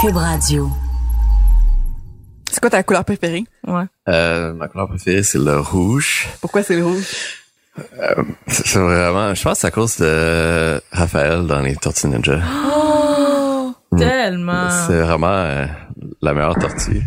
[0.00, 0.70] Cube Radio.
[2.50, 3.44] C'est quoi ta couleur préférée?
[3.66, 3.84] Ouais.
[4.08, 6.26] Euh, ma couleur préférée, c'est le rouge.
[6.40, 7.04] Pourquoi c'est le rouge?
[8.46, 12.40] C'est c'est vraiment, je pense que c'est à cause de Raphaël dans les Tortues Ninja.
[12.74, 14.70] Oh, tellement.
[14.86, 15.66] C'est vraiment euh,
[16.22, 17.02] la meilleure tortue.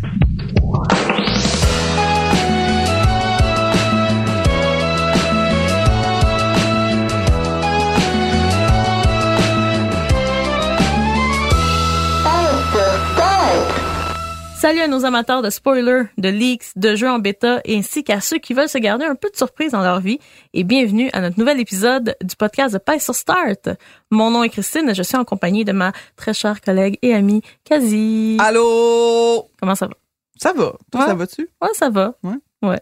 [14.64, 18.38] Salut à nos amateurs de spoilers, de leaks, de jeux en bêta, ainsi qu'à ceux
[18.38, 20.18] qui veulent se garder un peu de surprise dans leur vie.
[20.54, 23.68] Et bienvenue à notre nouvel épisode du podcast de Pie sur Start.
[24.10, 27.12] Mon nom est Christine et je suis en compagnie de ma très chère collègue et
[27.12, 28.38] amie, Kazi.
[28.40, 29.50] Allô?
[29.60, 29.92] Comment ça va?
[30.40, 30.72] Ça va.
[30.90, 31.06] Toi, Ouais.
[31.08, 31.50] ça va-tu?
[31.60, 32.14] Ouais, ça va.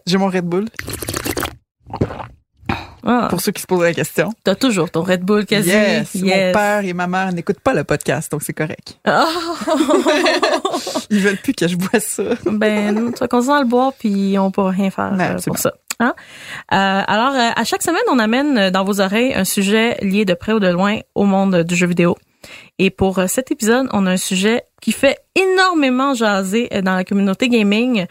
[0.05, 0.69] J'ai mon Red Bull.
[3.05, 4.31] Ah, Pour ceux qui se posent la question.
[4.43, 5.69] T'as toujours ton Red Bull, Kazi.
[5.69, 6.15] Yes.
[6.15, 8.97] Mon père et ma mère n'écoutent pas le podcast, donc c'est correct.
[9.05, 9.27] Ah.
[11.09, 12.23] Ils veulent plus que je bois ça.
[12.45, 15.39] ben, tu vas continuer à le boire, puis on pourra rien faire euh, absolument.
[15.45, 15.73] pour ça.
[15.99, 16.13] Hein?
[16.73, 20.33] Euh, alors, euh, à chaque semaine, on amène dans vos oreilles un sujet lié de
[20.33, 22.17] près ou de loin au monde du jeu vidéo.
[22.79, 27.49] Et pour cet épisode, on a un sujet qui fait énormément jaser dans la communauté
[27.49, 28.05] gaming.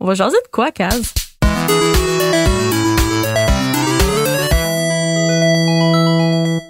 [0.00, 1.14] On va jaser de quoi, Kaz?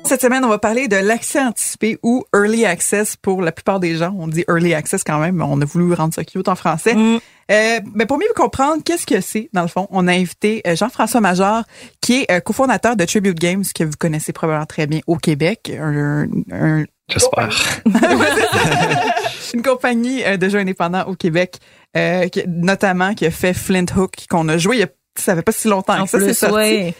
[0.08, 3.94] Cette semaine, on va parler de l'accès anticipé ou early access pour la plupart des
[3.96, 4.16] gens.
[4.18, 6.94] On dit early access quand même, mais on a voulu rendre ça cute en français.
[6.94, 7.18] Mm.
[7.50, 10.74] Euh, mais pour mieux comprendre qu'est-ce que c'est, dans le fond, on a invité euh,
[10.76, 11.62] Jean-François Major,
[12.00, 15.70] qui est euh, cofondateur de Tribute Games, que vous connaissez probablement très bien au Québec.
[15.78, 17.54] Un, un- J'espère.
[19.54, 21.56] une compagnie de jeux indépendants au Québec,
[21.98, 24.88] euh, qui- notamment qui a fait Flint Hook, qu'on a joué il y a
[25.20, 26.94] ça fait pas si longtemps que ça, c'est sorti.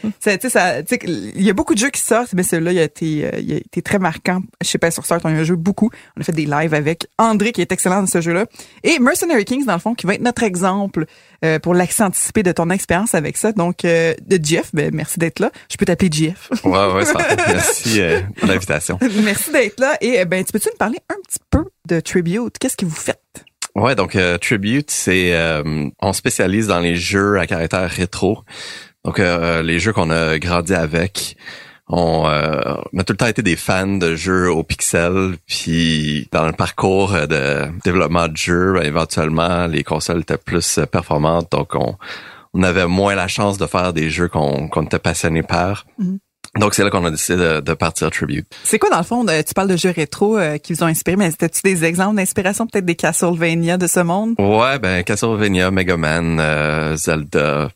[1.05, 3.53] il y a beaucoup de jeux qui sortent, mais celui-là, il a été, euh, il
[3.53, 4.41] a été très marquant.
[4.63, 5.91] Je sais pas sur Start, on y a joué beaucoup.
[6.17, 8.47] On a fait des lives avec André, qui est excellent dans ce jeu-là.
[8.85, 11.07] Et Mercenary Kings, dans le fond, qui va être notre exemple
[11.45, 13.53] euh, pour l'accès anticipé de ton expérience avec ça.
[13.53, 15.51] Donc, euh, de Jeff, ben, merci d'être là.
[15.71, 16.51] Je peux t'appeler Jeff.
[16.65, 17.19] Ouais, ouais, ça.
[17.49, 18.99] Merci euh, pour l'invitation.
[19.23, 19.97] merci d'être là.
[20.01, 22.59] Et ben, tu peux-tu nous parler un petit peu de Tribute?
[22.59, 23.18] Qu'est-ce que vous faites?
[23.79, 28.43] Ouais, donc euh, Tribute, c'est euh, on spécialise dans les jeux à caractère rétro.
[29.05, 31.37] Donc euh, les jeux qu'on a grandi avec.
[31.89, 36.29] On, euh, on a tout le temps été des fans de jeux au pixel, puis
[36.33, 40.85] dans le parcours euh, de développement de jeux, ben, éventuellement les consoles étaient plus euh,
[40.85, 41.97] performantes, donc on,
[42.53, 45.87] on avait moins la chance de faire des jeux qu'on qu'on était passionné par.
[45.99, 46.19] Mhm.
[46.59, 48.47] Donc c'est là qu'on a décidé de, de partir Tribute.
[48.65, 50.87] C'est quoi, dans le fond, euh, tu parles de jeux rétro euh, qui vous ont
[50.87, 54.35] inspiré, mais c'était-tu des exemples d'inspiration, peut-être des Castlevania de ce monde?
[54.39, 57.71] Ouais, ben Castlevania, Mega Man, euh, Zelda,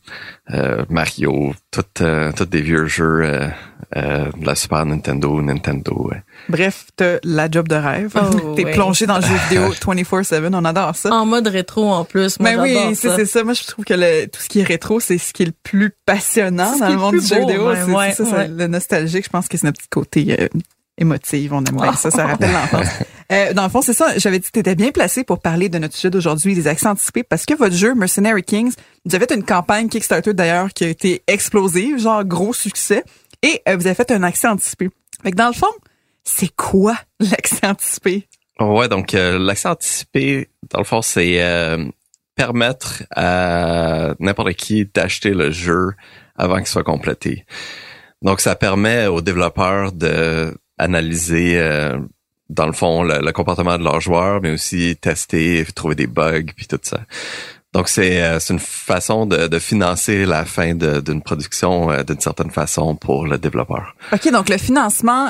[0.50, 3.50] euh, Mario, toutes euh, toutes des vieux jeux
[3.96, 6.08] euh, de la Super Nintendo, Nintendo.
[6.10, 6.22] ouais.
[6.48, 8.12] Bref, t'as la job de rêve.
[8.16, 8.72] Oh, T'es ouais.
[8.72, 11.10] plongé dans le jeu vidéo 24-7, on adore ça.
[11.12, 12.38] En mode rétro en plus.
[12.40, 13.16] Moi, Mais Ben oui, c'est ça.
[13.16, 13.44] c'est ça.
[13.44, 15.54] Moi, je trouve que le, tout ce qui est rétro, c'est ce qui est le
[15.62, 17.68] plus passionnant dans le monde du jeu vidéo.
[17.68, 19.24] ouais, C'est ça, le nostalgique.
[19.24, 20.48] Je pense que c'est notre petit côté euh,
[20.98, 21.52] émotif.
[21.52, 22.10] On aime bien ça.
[22.10, 22.88] Ça rappelle l'enfance.
[23.30, 24.18] Euh, dans le fond, c'est ça.
[24.18, 26.86] J'avais dit que tu étais bien placé pour parler de notre sujet d'aujourd'hui, des accès
[26.86, 28.74] anticipés, parce que votre jeu Mercenary Kings,
[29.06, 33.04] vous avez une campagne Kickstarter d'ailleurs qui a été explosive, genre gros succès,
[33.42, 34.90] et euh, vous avez fait un accès anticipé.
[35.22, 35.72] Fait que dans le fond,
[36.24, 38.28] c'est quoi l'accès anticipé?
[38.60, 41.84] Ouais, donc euh, l'accès anticipé, dans le fond, c'est euh,
[42.36, 45.90] permettre à n'importe qui d'acheter le jeu
[46.36, 47.44] avant qu'il soit complété.
[48.22, 51.98] Donc ça permet aux développeurs de analyser euh,
[52.50, 56.52] dans le fond le, le comportement de leurs joueurs, mais aussi tester, trouver des bugs
[56.56, 57.00] puis tout ça.
[57.74, 62.02] Donc c'est euh, c'est une façon de, de financer la fin de- d'une production euh,
[62.02, 63.94] d'une certaine façon pour le développeur.
[64.12, 65.28] OK, donc le financement,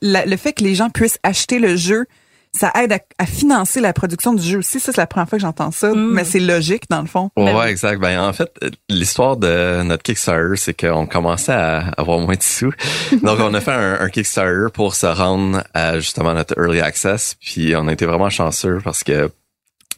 [0.00, 2.06] la- le fait que les gens puissent acheter le jeu,
[2.52, 4.80] ça aide à, à financer la production du jeu aussi.
[4.80, 6.12] Ça, c'est la première fois que j'entends ça, Mm.
[6.14, 7.28] mais c'est logique dans le fond.
[7.36, 7.66] Ouais, Ben oui.
[7.66, 8.00] exact.
[8.00, 8.50] Ben en fait,
[8.88, 12.72] l'histoire de notre Kickstarter, c'est qu'on commençait à avoir moins de sous.
[13.22, 17.36] Donc on a fait un, un Kickstarter pour se rendre à justement notre early access.
[17.38, 19.30] Puis on a été vraiment chanceux parce que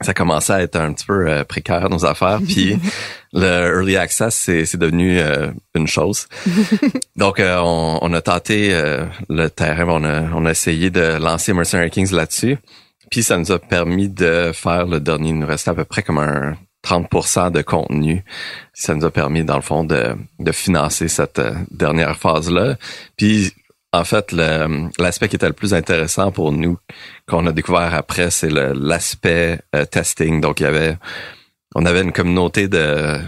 [0.00, 2.40] ça commençait à être un petit peu euh, précaire nos affaires.
[2.46, 2.78] Puis
[3.32, 6.28] le early access, c'est, c'est devenu euh, une chose.
[7.16, 8.72] Donc euh, on, on, a tenté
[9.28, 12.58] le terrain, on a, on a essayé de lancer Mercenary Kings là-dessus.
[13.10, 15.30] Puis ça nous a permis de faire le dernier.
[15.30, 18.24] Il nous restait à peu près comme un 30% de contenu.
[18.74, 21.40] Ça nous a permis, dans le fond, de, de financer cette
[21.70, 22.76] dernière phase-là.
[23.16, 23.52] Puis
[23.92, 26.78] en fait, l'aspect qui était le plus intéressant pour nous,
[27.26, 30.40] qu'on a découvert après, c'est l'aspect euh, testing.
[30.40, 30.96] Donc, il y avait,
[31.74, 33.18] on avait une communauté de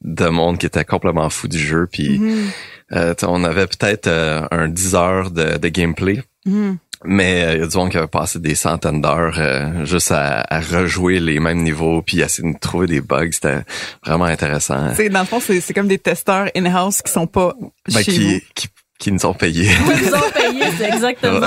[0.00, 1.88] de monde qui était complètement fou du jeu.
[1.90, 2.44] Puis, mm-hmm.
[2.92, 6.22] euh, on avait peut-être euh, un 10 heures de, de gameplay.
[6.46, 6.76] Mm-hmm.
[7.04, 10.60] Mais il y a du monde qui avait passé des centaines d'heures juste à, à,
[10.60, 13.30] rejouer les mêmes niveaux puis essayer de trouver des bugs.
[13.30, 13.60] C'était
[14.04, 14.94] vraiment intéressant.
[14.96, 17.54] C'est dans le fond, c'est comme des testeurs in-house qui sont pas
[17.86, 18.68] ben, chez qui, qui
[18.98, 19.68] qui nous ont payés.
[19.68, 21.46] Qui nous ont payés, c'est exactement.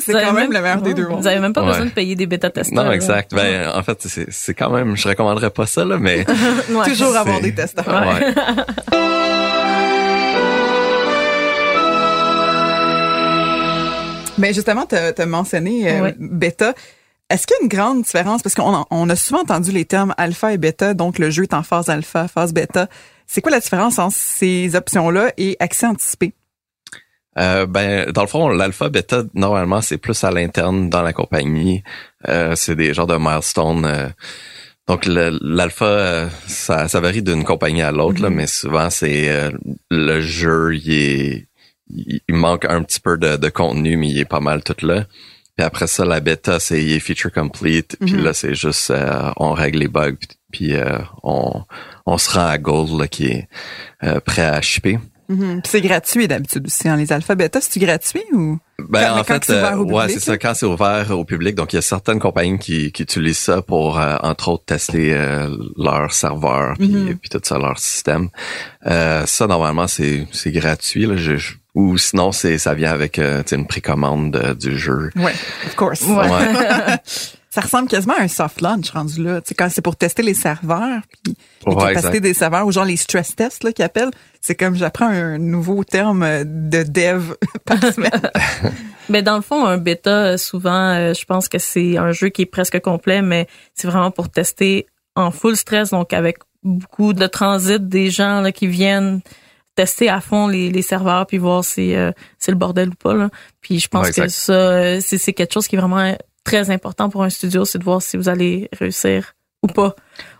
[0.00, 1.20] c'est quand même, le meilleur des deux mondes.
[1.20, 2.84] Vous avez même pas besoin de payer des bêta-testeurs.
[2.84, 3.34] Non, exact.
[3.34, 6.24] Ben, en fait, c'est, c'est quand même, je recommanderais pas ça, là, mais.
[6.86, 7.86] Toujours avoir des testeurs.
[7.86, 8.34] Ouais.
[14.38, 16.74] Mais justement, tu as mentionné euh, bêta.
[17.30, 18.42] Est-ce qu'il y a une grande différence?
[18.42, 21.54] Parce qu'on on a souvent entendu les termes alpha et bêta, donc le jeu est
[21.54, 22.88] en phase alpha, phase bêta.
[23.26, 26.34] C'est quoi la différence entre ces options-là et accès anticipé?
[27.38, 31.82] Euh, ben, dans le fond, l'alpha bêta, normalement, c'est plus à l'interne dans la compagnie.
[32.28, 33.84] Euh, c'est des genres de milestones.
[33.84, 34.08] Euh.
[34.86, 38.34] donc l'alpha, ça, ça varie d'une compagnie à l'autre, là, mm-hmm.
[38.34, 39.50] mais souvent c'est
[39.90, 41.48] le jeu, il est,
[41.88, 45.06] il manque un petit peu de, de, contenu, mais il est pas mal tout là.
[45.56, 47.96] Puis après ça, la bêta, c'est il est feature complete.
[48.00, 48.22] Puis mm-hmm.
[48.22, 48.92] là, c'est juste
[49.36, 50.16] on règle les bugs,
[50.52, 50.74] puis
[51.22, 51.62] on,
[52.06, 53.48] on se rend à gold là, qui est
[54.24, 54.98] prêt à shipper.
[55.28, 55.62] Mhm.
[55.64, 56.90] C'est gratuit d'habitude aussi.
[56.90, 60.36] En les alpha bêta, c'est gratuit ou ben en fait, euh, ouais, c'est ça.
[60.36, 63.62] Quand c'est ouvert au public, donc il y a certaines compagnies qui, qui utilisent ça
[63.62, 65.48] pour euh, entre autres tester euh,
[65.78, 67.16] leur serveur puis, mhm.
[67.16, 68.30] puis tout ça leur système.
[68.84, 71.16] ça normalement c'est c'est gratuit là.
[71.16, 71.36] Je,
[71.74, 75.10] ou sinon c'est ça vient avec une précommande du jeu.
[75.16, 75.34] Ouais,
[75.66, 76.02] of course.
[76.02, 76.28] Ouais.
[77.54, 79.40] ça ressemble quasiment à un soft launch rendu là.
[79.40, 82.84] Tu sais, quand c'est pour tester les serveurs, puis les capacités des serveurs, ou genre
[82.84, 84.10] les stress tests là qu'ils appellent,
[84.40, 87.34] c'est comme j'apprends un nouveau terme de dev
[87.64, 88.10] par semaine.
[89.08, 92.42] mais dans le fond, un bêta, souvent, euh, je pense que c'est un jeu qui
[92.42, 97.28] est presque complet, mais c'est vraiment pour tester en full stress, donc avec beaucoup de
[97.28, 99.20] transit des gens là, qui viennent
[99.76, 102.10] tester à fond les, les serveurs puis voir si euh,
[102.40, 103.30] c'est le bordel ou pas là.
[103.60, 107.08] Puis je pense que ça euh, c'est c'est quelque chose qui est vraiment très important
[107.08, 109.96] pour un studio, c'est de voir si vous allez réussir ou pas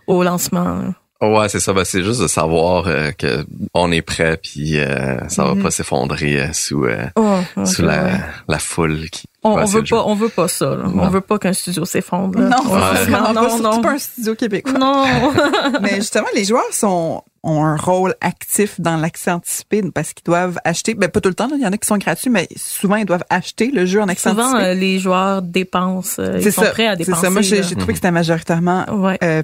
[0.07, 0.93] au lancement.
[1.21, 1.73] Ouais, c'est ça.
[1.73, 5.63] Ben, c'est juste de savoir euh, que on est prêt, puis euh, ça va mhm.
[5.63, 6.85] pas s'effondrer euh, sous
[7.15, 9.25] oh, sous la, la foule qui.
[9.47, 10.75] On, veut pas, on veut pas ça.
[10.95, 12.39] On veut pas qu'un studio s'effondre.
[12.39, 12.63] Non,
[13.09, 14.73] non, non, non, pas un studio québécois.
[14.73, 15.05] Non.
[15.81, 20.57] Mais justement, les joueurs sont ont un rôle actif dans l'accès anticipé parce qu'ils doivent
[20.63, 22.95] acheter, ben pas tout le temps, il y en a qui sont gratuits, mais souvent
[22.95, 24.63] ils doivent acheter le jeu en accès souvent, anticipé.
[24.63, 27.19] Souvent, les joueurs dépensent, ils sont prêts à dépenser.
[27.19, 28.85] C'est ça, moi j'ai trouvé que c'était majoritairement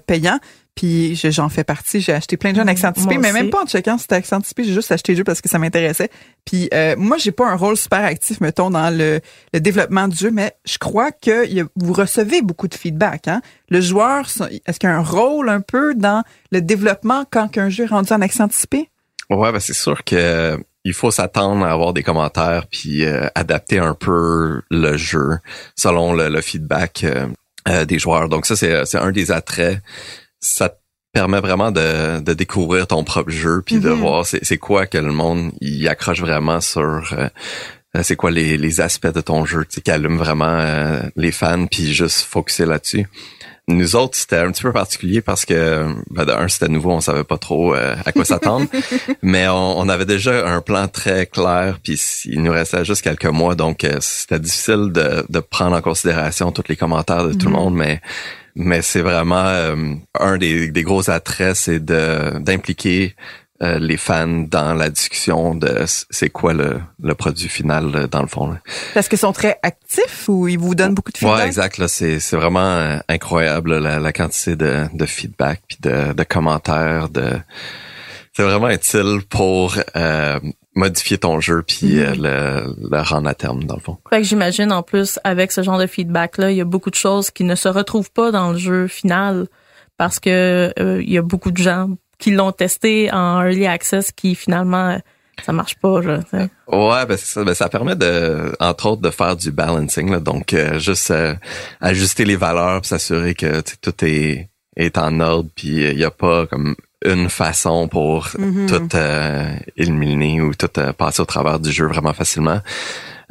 [0.07, 0.39] payant.
[0.73, 1.99] Puis j'en fais partie.
[1.99, 4.15] J'ai acheté plein de jeux en accent anticipé, mais même pas en checkant si c'était
[4.15, 4.63] accent anticipé.
[4.63, 6.09] J'ai juste acheté le jeu parce que ça m'intéressait.
[6.45, 9.19] Puis euh, moi, j'ai pas un rôle super actif, mettons, dans le,
[9.53, 13.27] le développement du jeu, mais je crois que vous recevez beaucoup de feedback.
[13.27, 13.41] Hein?
[13.69, 14.25] Le joueur,
[14.65, 17.87] est-ce qu'il y a un rôle un peu dans le développement quand un jeu est
[17.87, 18.89] rendu en accent anticipé?
[19.29, 23.77] Ouais, ben c'est sûr que il faut s'attendre à avoir des commentaires puis euh, adapter
[23.77, 25.37] un peu le jeu
[25.77, 27.05] selon le, feedback
[27.67, 28.29] euh, des joueurs.
[28.29, 29.79] Donc ça, c'est un des attraits
[30.41, 30.75] ça te
[31.13, 33.99] permet vraiment de, de découvrir ton propre jeu puis de mhm.
[33.99, 37.29] voir c'est quoi que le monde y accroche vraiment sur euh, euh,
[38.01, 41.93] c'est quoi les, les aspects de ton jeu qui allume vraiment euh, les fans puis
[41.93, 43.07] juste focuser là-dessus?
[43.67, 47.23] Nous autres, c'était un petit peu particulier parce que ben, d'un, c'était nouveau, on savait
[47.23, 48.67] pas trop à quoi s'attendre,
[49.21, 53.25] mais on, on, avait déjà un plan très clair, puis il nous restait juste quelques
[53.25, 57.51] mois, donc c'était difficile de, de prendre en considération tous les commentaires de tout le
[57.51, 57.59] mhm.
[57.59, 58.01] monde, mais
[58.55, 59.75] mais c'est vraiment euh,
[60.19, 63.15] un des, des, gros attraits, c'est de d'impliquer
[63.61, 68.27] euh, les fans dans la discussion de c'est quoi le, le, produit final dans le
[68.27, 68.57] fond.
[68.93, 71.37] Parce qu'ils sont très actifs ou ils vous donnent beaucoup de feedback?
[71.37, 71.77] Ouais, exact.
[71.77, 76.23] Là, c'est, c'est vraiment euh, incroyable la, la, quantité de, de feedback puis de, de
[76.23, 77.09] commentaires.
[77.09, 77.39] De
[78.33, 80.39] c'est vraiment utile pour euh,
[80.75, 82.21] modifier ton jeu puis euh, mhm.
[82.21, 83.97] le, le, rendre à terme dans le fond.
[84.09, 86.89] Fait que j'imagine en plus avec ce genre de feedback là, il y a beaucoup
[86.89, 89.47] de choses qui ne se retrouvent pas dans le jeu final
[89.97, 91.89] parce que euh, il y a beaucoup de gens
[92.21, 94.97] qui l'ont testé en early access qui finalement
[95.43, 96.19] ça marche pas, là.
[96.19, 96.49] tu sais.
[96.67, 100.11] Ouais, ben, ça, ben, ça permet de, entre autres, de faire du balancing.
[100.11, 101.33] Là, donc, euh, juste euh,
[101.79, 106.03] ajuster les valeurs, s'assurer que tu sais, tout est, est en ordre, puis il n'y
[106.03, 111.59] a pas comme une façon pour tout euh, éliminer ou tout euh, passer au travers
[111.59, 112.61] du jeu vraiment facilement.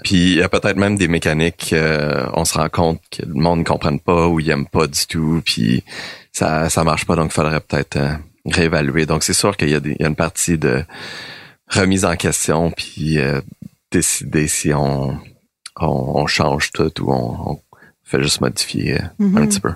[0.02, 3.34] Puis il y a peut-être même des mécaniques, euh, on se rend compte que le
[3.34, 5.84] monde ne comprenne pas ou il aime pas du tout, puis
[6.32, 8.14] ça ça marche pas, donc il faudrait peut-être euh,
[8.46, 9.06] réévaluer.
[9.06, 10.84] Donc c'est sûr qu'il y a y une partie de
[11.68, 13.40] remise en question, puis euh,
[13.90, 15.10] décider si on,
[15.80, 17.60] on on change tout ou on, on
[18.04, 19.70] fait juste modifier euh, un petit peu.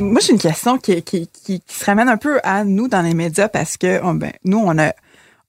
[0.00, 3.02] Moi, j'ai une question qui, qui, qui, qui se ramène un peu à nous dans
[3.02, 4.92] les médias parce que on- ben, nous, on a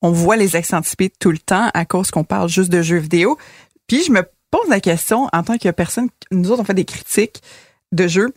[0.06, 2.98] on voit les accents anticipés tout le temps à cause qu'on parle juste de jeux
[2.98, 3.38] vidéo.
[3.88, 4.22] Puis je me
[4.54, 7.42] pose la question en tant que personne, nous autres on fait des critiques
[7.92, 8.32] de jeux.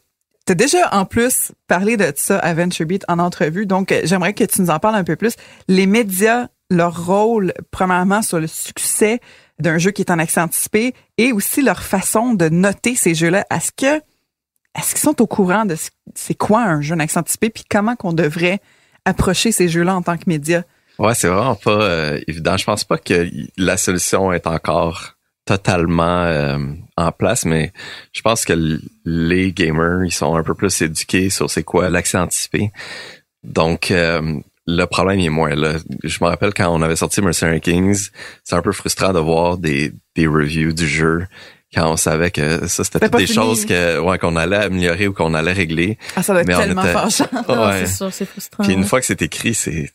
[0.47, 4.33] T'as déjà en plus parlé de ça à Venture Beat en entrevue, donc euh, j'aimerais
[4.33, 5.35] que tu nous en parles un peu plus.
[5.69, 9.21] Les médias, leur rôle, premièrement sur le succès
[9.59, 13.45] d'un jeu qui est en accent anticipé et aussi leur façon de noter ces jeux-là.
[13.51, 14.01] Est-ce que
[14.79, 17.65] est-ce qu'ils sont au courant de ce- c'est quoi un jeu en accent anticipé puis
[17.69, 18.61] comment qu'on devrait
[19.05, 20.63] approcher ces jeux-là en tant que média?
[20.99, 22.57] Ouais, c'est vraiment pas euh, évident.
[22.57, 25.16] Je pense pas que la solution est encore
[25.47, 26.59] totalement euh,
[26.99, 27.73] en place, mais
[28.13, 32.19] je pense que les gamers, ils sont un peu plus éduqués sur c'est quoi l'accès
[32.19, 32.71] anticipé.
[33.45, 35.75] Donc, euh, le problème il est moins là.
[36.03, 38.09] Je me rappelle quand on avait sorti Mercenary Kings,
[38.43, 41.27] c'est un peu frustrant de voir des, des reviews du jeu
[41.73, 43.37] quand on savait que ça, c'était toutes des fini.
[43.37, 45.99] choses que, ouais, qu'on allait améliorer ou qu'on allait régler.
[46.17, 47.27] Ah, ça doit être Mais tellement était- fâchant.
[47.49, 47.87] Ouais.
[47.87, 48.65] C'est sûr, c'est frustrant.
[48.65, 49.91] Puis une fois que c'est écrit, c'est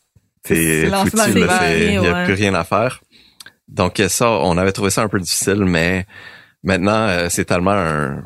[0.46, 2.24] C'est foutu, il y a ouais.
[2.24, 3.00] plus rien à faire.
[3.68, 6.06] Donc ça, on avait trouvé ça un peu difficile, mais
[6.62, 8.22] maintenant euh, c'est tellement un,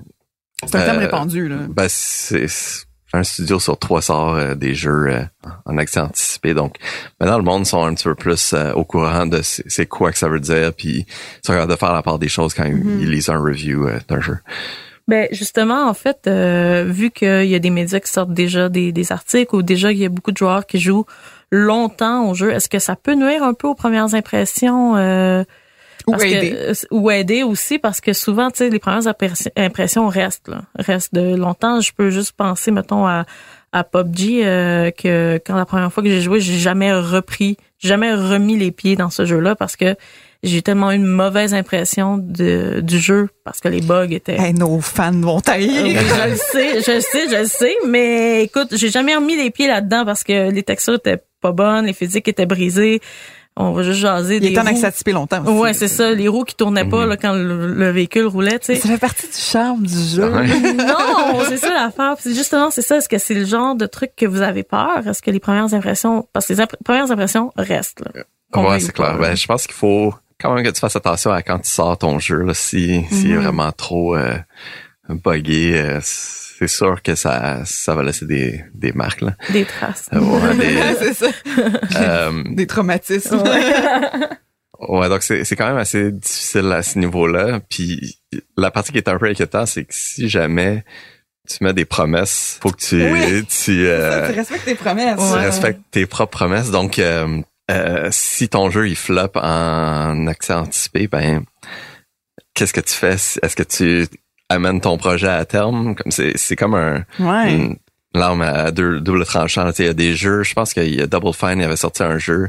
[0.64, 1.56] C'est un thème Euh, répandu, là.
[1.68, 5.22] ben c'est c'est un studio sur trois sort euh, des jeux euh,
[5.64, 6.54] en accès anticipé.
[6.54, 6.76] Donc
[7.20, 10.18] maintenant le monde sont un petit peu plus euh, au courant de c'est quoi que
[10.18, 12.74] ça veut dire, puis ils sont capables de faire la part des choses quand ils-
[12.74, 13.00] Mm-hmm.
[13.02, 14.38] ils lisent un review euh, d'un jeu.
[15.08, 18.90] Ben justement, en fait, euh, vu qu'il y a des médias qui sortent déjà des,
[18.90, 21.06] des articles ou déjà qu'il y a beaucoup de joueurs qui jouent
[21.50, 25.44] longtemps au jeu, est-ce que ça peut nuire un peu aux premières impressions euh,
[26.06, 26.54] Ou que- aider.
[26.56, 30.62] euh, ou aider aussi parce que souvent, tu sais, les premières impressi- impressions restent, là,
[30.78, 31.80] restent de longtemps.
[31.80, 33.24] Je peux juste penser, mettons, à,
[33.72, 38.12] à PUBG, euh, que quand la première fois que j'ai joué, j'ai jamais repris, jamais
[38.14, 39.94] remis les pieds dans ce jeu-là parce que
[40.42, 44.52] j'ai tellement eu une mauvaise impression de, du jeu parce que les bugs étaient Hey,
[44.54, 45.96] nos fans vont tailler.
[45.96, 49.50] je le sais, je le sais, je le sais, mais écoute, j'ai jamais remis les
[49.50, 53.00] pieds là-dedans parce que les textures étaient pas bonnes, les physiques étaient brisées.
[53.58, 55.50] On va juste jaser Il des est en accès longtemps aussi.
[55.58, 58.66] Ouais, c'est ça, les roues qui tournaient pas là, quand le, le véhicule roulait, tu
[58.66, 58.74] sais.
[58.76, 60.30] Ça fait partie du charme du jeu.
[60.30, 60.46] Ouais.
[60.74, 62.16] non, c'est ça l'affaire.
[62.22, 62.98] Justement, c'est ça.
[62.98, 65.06] Est-ce que c'est le genre de truc que vous avez peur?
[65.08, 68.24] Est-ce que les premières impressions, parce que les imp- premières impressions restent, là.
[68.62, 69.16] Ouais, c'est clair.
[69.18, 71.96] Ben, je pense qu'il faut quand même que tu fasses attention à quand tu sors
[71.96, 72.42] ton jeu.
[72.42, 74.36] Là, si s'il est vraiment trop euh,
[75.08, 76.00] buggé, euh,
[76.58, 79.20] c'est sûr que ça ça va laisser des, des marques.
[79.22, 79.36] Là.
[79.52, 80.08] Des traces.
[80.12, 81.26] Euh, ouais, des- c'est ça.
[81.96, 83.42] euh, Des traumatismes.
[84.88, 87.60] ouais, donc c'est c'est quand même assez difficile à ce niveau-là.
[87.68, 88.18] Puis
[88.56, 90.84] la partie qui est un peu inquiétante, c'est que si jamais
[91.48, 93.44] tu mets des promesses, faut que tu Oui.
[93.46, 95.16] tu euh, tu respectes tes promesses.
[95.18, 95.46] tu Ouais.
[95.46, 96.70] respectes tes propres promesses.
[96.70, 101.44] Donc, euh, euh, si ton jeu il floppe en accès anticipé, ben
[102.54, 103.14] qu'est-ce que tu fais?
[103.14, 104.06] Est-ce que tu
[104.48, 107.52] amènes ton projet à terme Comme c'est c'est comme un Ouais.
[107.54, 107.76] une
[108.14, 109.70] l'arme à deux double tranchant.
[109.78, 110.42] Il y a des jeux.
[110.42, 112.48] Je pense qu'il y a Double Fine il avait sorti un jeu,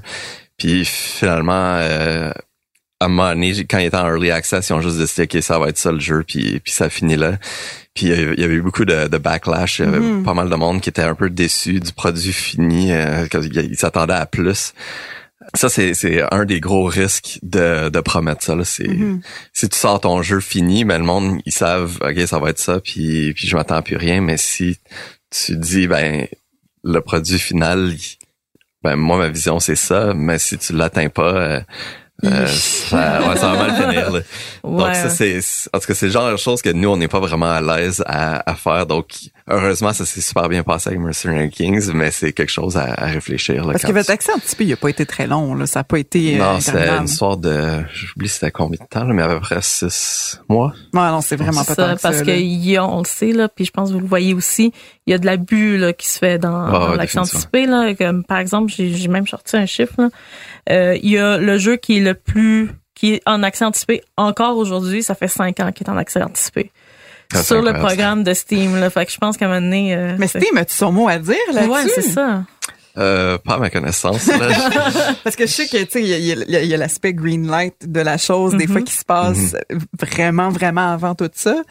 [0.58, 1.76] puis finalement.
[1.80, 2.32] Euh,
[3.00, 5.40] à un moment donné, quand il était en early access, ils ont juste décidé que
[5.40, 7.34] ça va être ça le jeu, puis, puis ça finit là.
[7.94, 10.24] Puis il y avait eu beaucoup de, de backlash, il y avait Mhm.
[10.24, 14.14] pas mal de monde qui était un peu déçu du produit fini, euh, qu'ils s'attendaient
[14.16, 14.74] à plus.
[15.54, 18.56] Ça, c'est, c'est un des gros risques de, de promettre ça.
[18.56, 18.64] Là.
[18.66, 19.22] C'est, Mhm.
[19.54, 22.60] Si tu sors ton jeu fini, ben, le monde, ils savent, OK, ça va être
[22.60, 24.22] ça, puis, puis je m'attends à plus rien.
[24.22, 24.78] Mais si
[25.30, 26.28] tu dis, ben,
[26.84, 27.94] le produit final,
[28.84, 31.62] ben, moi, ma vision, c'est ça, mais si tu l'atteins pas, euh,
[32.26, 34.12] euh, ça, ouais, ça va mal finir.
[34.12, 34.20] Là.
[34.64, 34.94] Donc Ouais.
[34.94, 37.08] ça c'est c'est- en tout cas c'est le genre de choses que nous on n'est
[37.08, 38.86] pas vraiment à l'aise à, à faire.
[38.88, 39.08] Donc
[39.50, 43.06] heureusement ça s'est super bien passé avec Mercenary Kings, mais c'est quelque chose à, à
[43.06, 43.66] réfléchir.
[43.66, 45.68] Là, Parce que votre tu- accès anticipé, il a pas été très long, là.
[45.68, 47.02] Ça a pas été, euh, non, c'était interminable.
[47.04, 50.74] une histoire de j'oublie c'était combien de temps, là, mais à peu près six mois.
[50.94, 52.34] Ouais, non, c'est vraiment pas C'est tant ça, que ça, parce là.
[52.34, 54.74] que y a, on le sait là, puis je pense que vous le voyez aussi,
[55.06, 57.94] il y a de l'abus là qui se fait dans, Ah, dans l'accent anticipé là.
[57.96, 60.10] Comme par exemple, j'ai j'ai même sorti un chiffre là.
[60.70, 64.02] Euh, Il y a le jeu qui est le plus qui est en accès anticipé
[64.18, 66.72] encore aujourd'hui, ça fait cinq ans qu'il est en accès anticipé.
[67.32, 68.76] c'est sur le programme de Steam.
[68.80, 68.90] Là.
[68.90, 69.94] Fait que je pense qu'à un moment donné...
[69.96, 71.70] euh, Mais Steam, as-tu son mot à dire là-dessus?
[71.72, 72.44] Ouais, c'est ça.
[72.98, 74.26] Euh, pas à ma connaissance.
[74.26, 74.50] là.
[75.24, 78.18] Parce que je sais que, tu sais, il y a- l'aspect green light de la
[78.18, 78.72] chose, des Mhm.
[78.74, 79.56] fois, qui se passe
[80.00, 81.62] vraiment, vraiment avant tout ça.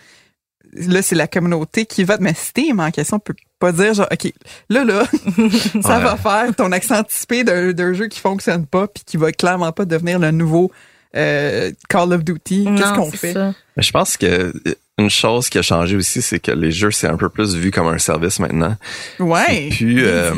[0.75, 4.33] Là, c'est la communauté qui vote, mais Steam, en question, peut pas dire, genre, OK,
[4.69, 5.05] là, là,
[5.83, 6.05] ça Ouais.
[6.05, 9.73] va faire ton accent anticipé d'un d'un jeu qui fonctionne pas puis qui va clairement
[9.73, 10.71] pas devenir le nouveau
[11.17, 12.65] euh, Call of Duty.
[12.77, 13.33] Qu'est-ce Non, qu'on fait?
[13.33, 13.55] ça.
[13.77, 14.53] Mais je pense que
[14.99, 17.71] une chose qui a changé aussi, c'est que les jeux, c'est un peu plus vu
[17.71, 18.77] comme un service maintenant.
[19.19, 19.69] Ouais.
[19.71, 20.31] C'est plus, euh,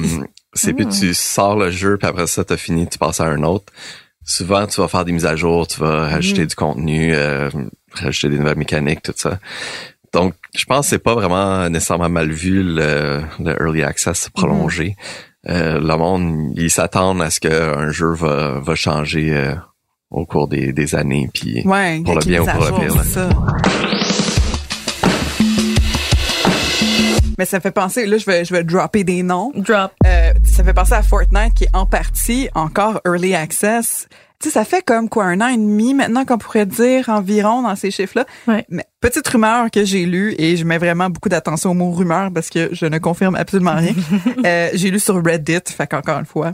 [0.55, 3.43] c'est plus tu sors le jeu, puis après ça, t'as fini, tu passes à un
[3.45, 3.73] autre.
[4.25, 7.49] Souvent, tu vas faire des mises à jour, tu vas rajouter du contenu, euh,
[7.95, 9.39] rajouter des nouvelles mécaniques, tout ça.
[10.13, 14.97] Donc, je pense que c'est pas vraiment nécessairement mal vu le, le early access prolongé.
[15.49, 19.55] Euh, le monde, ils s'attendent à ce qu'un jeu va, va changer euh,
[20.11, 22.95] au cours des, des années, puis Ouais, pour le bien ou pour le pire.
[22.97, 23.03] là.
[23.05, 23.29] c'est ça.
[27.39, 29.53] Mais ça fait penser, là, je vais, je vais dropper des noms.
[29.55, 29.93] Drop.
[30.05, 34.09] Euh, ça fait penser à Fortnite qui est en partie encore early access.
[34.41, 37.63] Tu sais, ça fait comme quoi un an et demi maintenant qu'on pourrait dire environ
[37.63, 38.25] dans ces chiffres-là.
[38.47, 38.65] Ouais.
[38.69, 42.31] Mais petite rumeur que j'ai lue et je mets vraiment beaucoup d'attention au mot rumeur
[42.33, 43.95] parce que je ne confirme absolument rien.
[44.45, 46.53] Euh, j'ai lu sur Reddit, fait qu'encore une fois,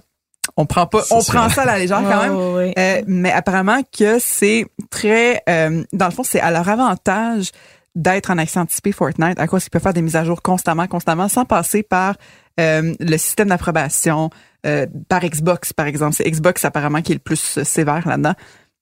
[0.57, 1.63] on prend pas, on prend ça.
[1.63, 2.37] à la légère quand même.
[2.37, 2.75] ouais, ouais.
[2.79, 7.51] Euh, mais apparemment que c'est très, euh, dans le fond, c'est à leur avantage
[7.95, 10.87] d'être en accès anticipé Fortnite à cause qu'ils peuvent faire des mises à jour constamment,
[10.87, 12.17] constamment, sans passer par
[12.61, 14.31] euh, le système d'approbation,
[14.65, 16.15] euh, par Xbox, par exemple.
[16.15, 18.35] C'est Xbox apparemment qui est le plus euh, sévère là-dedans.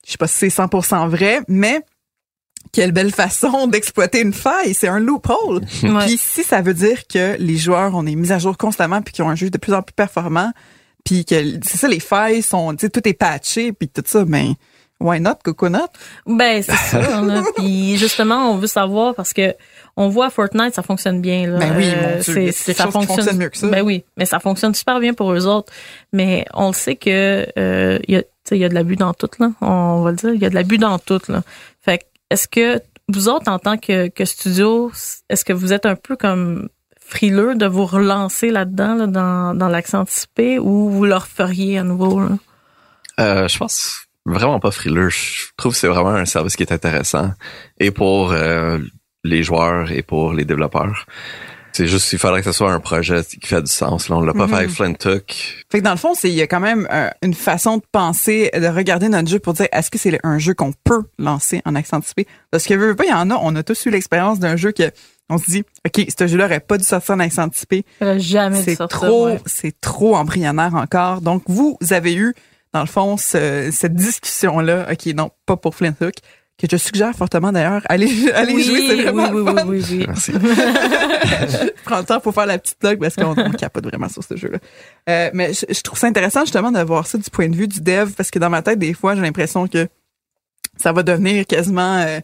[0.07, 1.81] Je sais pas si c'est 100% vrai, mais
[2.73, 4.75] quelle belle façon d'exploiter une faille.
[4.75, 5.61] C'est un loophole.
[5.83, 6.07] Ouais.
[6.07, 9.13] Puis si ça veut dire que les joueurs ont des mises à jour constamment puis
[9.13, 10.53] qu'ils ont un jeu de plus en plus performant,
[11.05, 11.35] puis que
[11.65, 14.55] c'est ça les failles sont, tu sais, tout est patché puis tout ça, ben
[15.03, 15.91] why not coconut?
[16.27, 17.23] Ben c'est ça.
[17.57, 19.55] Puis justement, on veut savoir parce que
[19.97, 21.47] on voit Fortnite, ça fonctionne bien.
[21.47, 21.59] Là.
[21.59, 23.69] Ben oui, mon Euh, Dieu, c'est, ça chose qui fonctionne mieux que ça.
[23.69, 25.73] Ben oui, mais ça fonctionne super bien pour eux autres.
[26.13, 29.13] Mais on le sait que euh, il y a, il y a de l'abus dans
[29.15, 29.51] tout là.
[29.61, 31.43] On va le dire, il y a de l'abus dans tout là.
[31.81, 34.91] Fait que, est-ce que vous autres en tant que, que studio,
[35.29, 36.69] est-ce que vous êtes un peu comme
[36.99, 41.83] frileux de vous relancer là-dedans là, dans, dans l'accent anticipé ou vous leur feriez à
[41.83, 42.29] nouveau là?
[43.21, 45.11] Euh, je pense vraiment pas frileux.
[45.11, 47.33] Je trouve que c'est vraiment un service qui est intéressant
[47.79, 48.79] et pour euh,
[49.25, 51.07] les joueurs et pour les développeurs.
[51.75, 54.11] C'est juste qu'il faudrait que ce soit un projet qui fait du sens.
[54.11, 55.33] Là, on l'a pas fait avec Flint Hook.
[55.71, 57.83] Fait que dans le fond, c'est il y a quand même euh, une façon de
[57.91, 61.63] penser, de regarder notre jeu pour dire est-ce que c'est un jeu qu'on peut lancer
[61.65, 64.39] en accent anticipé Parce que pas, il y en a, on a tous eu l'expérience
[64.39, 64.91] d'un jeu que
[65.31, 67.87] on se dit OK, ce jeu-là aurait pas dû sortir en accent anticipé.
[68.03, 69.41] Il jamais dû C'est sortir, trop, ouais.
[69.47, 71.23] c'est trop embryonnaire encore.
[71.23, 72.35] Donc vous, avez eu
[72.75, 76.17] dans le fond ce- cette discussion là, OK, non, pas pour Flint Hook
[76.63, 79.67] que je suggère fortement d'ailleurs, allez allez oui, jouer, c'est vraiment oui, oui, fun.
[79.67, 80.05] oui, oui, oui.
[80.07, 80.33] Merci.
[80.33, 84.23] Je prends le temps pour faire la petite plug parce qu'on on capote vraiment sur
[84.25, 84.59] ce jeu-là.
[85.09, 87.69] Euh, mais je, je trouve ça intéressant justement de voir ça du point de vue
[87.69, 89.89] du dev parce que dans ma tête, des fois, j'ai l'impression que
[90.77, 91.99] ça va devenir quasiment...
[91.99, 92.21] euh,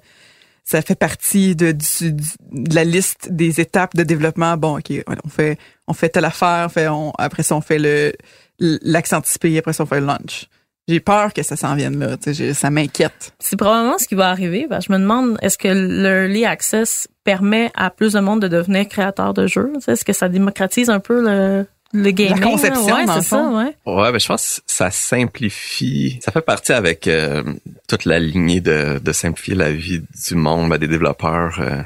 [0.64, 4.54] ça fait partie de, du- du- de la liste des étapes de développement.
[4.58, 4.92] Bon, OK,
[5.24, 8.12] on fait, on fait telle affaire, on fait, on, après ça, on fait le
[8.60, 10.46] l'accent anticipé, après ça, on fait le lunch.
[10.88, 12.16] J'ai peur que ça s'en vienne là.
[12.16, 13.32] tu sais, j'ai- Ça m'inquiète.
[13.38, 14.66] C'est probablement ce qui va arriver.
[14.68, 18.88] que je me demande, est-ce que l'early access permet à plus de monde de devenir
[18.88, 19.70] créateur de jeux?
[19.74, 22.40] Tu sais, Est-ce que ça démocratise un peu le, le gaming?
[22.40, 22.46] là?
[22.46, 23.76] conception, ouais, dans le c'est ça, ouais.
[23.86, 26.18] Ouais, ben je pense que ça simplifie.
[26.22, 27.42] Ça fait partie avec euh,
[27.86, 31.58] toute la lignée de, de simplifier la vie du monde, ben, des développeurs.
[31.60, 31.82] euh.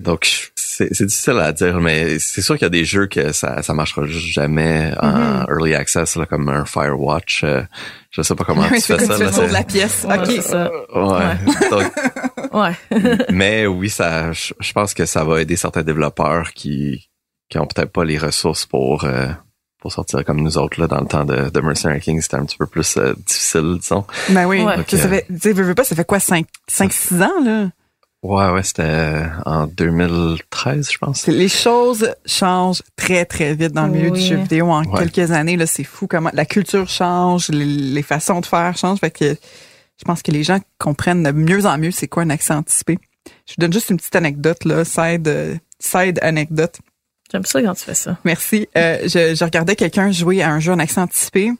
[0.00, 0.48] donc je-
[0.78, 3.62] c'est c'est difficile à dire, mais c'est sûr qu'il y a des jeux que ça
[3.62, 7.42] ça marchera jamais en early access là, comme un Firewatch.
[7.44, 7.62] euh,
[8.10, 8.96] je sais pas comment tu fais ça.
[8.98, 10.06] tu fais là, tour de la pièce.
[10.08, 10.26] Ouais, OK.
[10.26, 10.70] c'est ça.
[10.94, 11.36] Ouais.
[11.70, 11.92] Donc,
[12.52, 12.72] Ouais.
[13.30, 17.08] mais oui, ça, je pense que ça va aider certains développeurs qui
[17.50, 19.26] qui ont peut-être pas les ressources pour euh,
[19.80, 22.44] pour sortir comme nous autres là dans le temps de, de Mercenary Kings, c'était un
[22.44, 24.04] petit peu plus euh, difficile, disons.
[24.30, 24.62] Ben oui.
[24.62, 24.76] Ouais.
[24.88, 27.44] Ça, ça fait, tu sais, veux, veux pas, ça fait quoi, 5, 5 6 ans,
[27.44, 27.68] là?
[28.22, 31.26] Ouais, ouais, c'était en 2013, je pense.
[31.28, 34.18] Les choses changent très, très vite dans le milieu Oui.
[34.20, 34.70] du jeu vidéo.
[34.70, 34.98] En Ouais.
[35.08, 38.98] quelques années, là, c'est fou comment la culture change, les, les façons de faire changent.
[38.98, 42.30] Fait que je pense que les gens comprennent de mieux en mieux c'est quoi un
[42.30, 42.98] accent anticipé.
[43.46, 46.76] Je vous donne juste une petite anecdote, là, side, euh, side anecdote.
[47.30, 48.16] J'aime ça quand tu fais ça.
[48.24, 48.68] Merci.
[48.76, 51.52] Euh, je, je regardais quelqu'un jouer à un jeu en accent anticipé.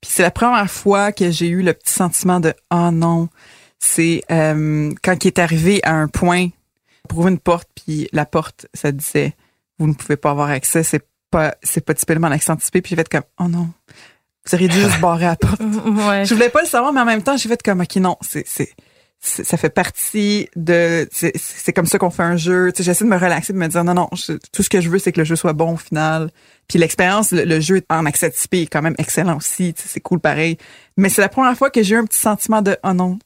[0.00, 3.28] Puis c'est la première fois que j'ai eu le petit sentiment de ah non.
[3.88, 6.48] C'est euh, quand il est arrivé à un point
[7.08, 9.34] pour ouvrir une porte, puis la porte, ça disait
[9.78, 12.82] vous ne pouvez pas avoir accès, c'est pas c'est pas typiquement en accent anticipé.
[12.82, 13.68] Puis j'ai fait comme oh non.
[14.46, 15.60] Vous auriez dû juste barrer la porte.
[15.86, 16.24] Ouais.
[16.24, 18.44] Je voulais pas le savoir, mais en même temps, j'ai fait comme ok non, c'est
[18.46, 18.70] c'est
[19.18, 22.82] c'est- ça fait partie de c'est c'est comme ça qu'on fait un jeu tu sais
[22.84, 24.98] j'essaie de me relaxer de me dire non non je- tout ce que je veux
[24.98, 26.30] c'est que le jeu soit bon au final
[26.68, 29.88] puis l'expérience le, le jeu en accès anticipé est quand même excellent aussi tu sais,
[29.88, 30.58] c'est cool pareil
[30.98, 33.18] mais c'est la première fois que j'ai eu un petit sentiment de oh non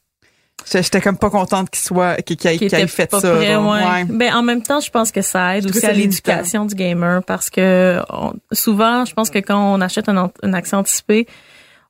[0.69, 3.61] J'étais- comme pas contente qu'il soit qu'il ait, fait pas ça prêt, là.
[3.61, 3.83] ouais.
[3.83, 4.03] Ouais.
[4.05, 7.49] Ben en même temps, je pense que ça aide aussi à l'éducation du gamer parce
[7.49, 11.27] que on- souvent, je pense que quand on achète un, an- un accès anticipé,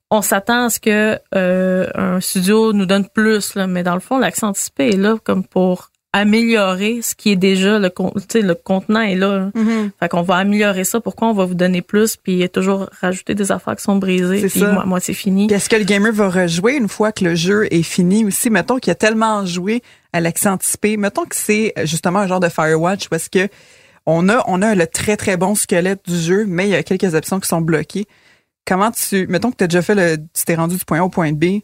[0.09, 4.01] on s'attend à ce que euh, un studio nous donne plus là, mais dans le
[4.01, 9.01] fond, l'accès anticipé est là comme pour améliorer ce qui est déjà le le contenant
[9.01, 9.37] est là.
[9.37, 9.51] là.
[9.55, 9.91] Mhm.
[9.99, 10.99] Fait qu'on va améliorer ça.
[10.99, 12.17] Pourquoi on va vous donner plus?
[12.17, 14.71] Puis toujours rajouter des affaires qui sont brisées puis ça.
[14.73, 15.51] moi, moi c'est fini.
[15.51, 18.25] Est-ce que le gamer va rejouer une fois que le jeu est fini?
[18.25, 18.49] Aussi?
[18.49, 20.97] Mettons qu'il a tellement joué à l'accès anticipé.
[20.97, 23.47] Mettons que c'est euh, justement un genre de Firewatch parce que
[24.05, 26.83] on a, on a le très très bon squelette du jeu, mais il y a
[26.83, 28.05] quelques options qui sont bloquées.
[28.65, 31.03] Comment tu, mettons que tu as déjà fait le, tu t'es rendu du point A
[31.03, 31.61] au point B.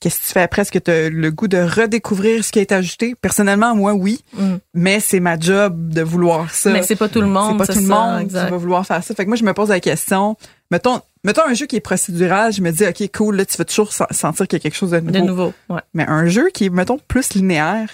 [0.00, 0.62] Qu'est-ce que tu fais après?
[0.62, 3.14] Est-ce que tu as le goût de redécouvrir ce qui a été ajouté?
[3.14, 4.24] Personnellement, moi, oui.
[4.32, 4.54] Mm.
[4.72, 6.70] Mais c'est ma job de vouloir ça.
[6.70, 7.52] Mais c'est pas tout le monde.
[7.60, 8.46] C'est pas tout le monde exact.
[8.46, 9.14] qui va vouloir faire ça.
[9.14, 10.36] Fait que moi, je me pose la question.
[10.70, 13.64] Mettons, mettons un jeu qui est procédural, je me dis, OK, cool, là, tu vas
[13.66, 15.12] toujours sen- sentir qu'il y a quelque chose de nouveau.
[15.12, 15.82] De nouveau, ouais.
[15.92, 17.90] Mais un jeu qui est, mettons, plus linéaire,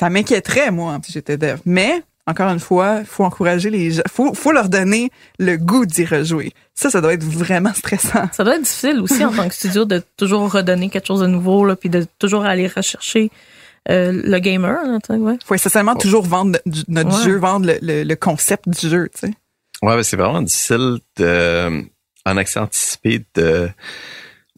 [0.00, 1.58] ça m'inquiéterait, moi, si j'étais dev.
[1.64, 6.04] Mais, encore une fois, faut encourager les gens, faut, faut leur donner le goût d'y
[6.04, 6.52] rejouer.
[6.74, 8.28] Ça, ça doit être vraiment stressant.
[8.32, 11.26] Ça doit être difficile aussi en tant que studio de toujours redonner quelque chose de
[11.26, 13.30] nouveau, là, puis de toujours aller rechercher
[13.88, 14.78] euh, le gamer.
[14.86, 15.38] Là, tu sais, ouais.
[15.44, 17.24] Faut essentiellement toujours vendre du- notre Ouais.
[17.24, 19.34] jeu, vendre le, le- le concept du jeu, tu sais.
[19.82, 21.84] Ouais, mais c'est vraiment difficile de,
[22.26, 23.70] en accès anticipé de